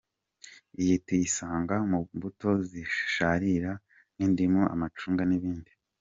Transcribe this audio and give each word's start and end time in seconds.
Iyi 0.81 0.95
tuyisanga 1.05 1.75
mu 1.89 1.99
mbuto 2.15 2.49
zisharira 2.69 3.71
nk’indimu, 4.15 4.61
amacunga, 4.73 5.23
n’ibindi. 5.27 5.71